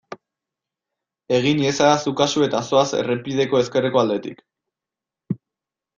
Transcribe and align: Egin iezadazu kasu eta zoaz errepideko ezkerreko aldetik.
Egin 1.39 1.61
iezadazu 1.65 2.15
kasu 2.23 2.45
eta 2.47 2.63
zoaz 2.71 2.87
errepideko 3.03 3.61
ezkerreko 3.65 4.03
aldetik. 4.05 4.43